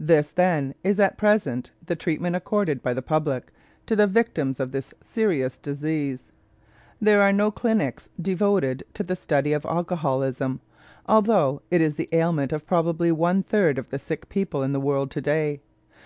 [0.00, 3.52] This, then, is at present the treatment accorded by the public
[3.84, 6.24] to the victims of this serious disease.
[7.02, 10.60] There are no clinics devoted to the study of alcoholism,
[11.04, 14.80] although it is the ailment of probably one third of the sick people in the
[14.80, 15.60] world to day.